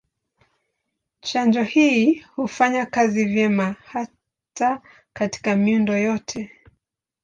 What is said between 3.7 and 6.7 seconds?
hata katika miundo yote.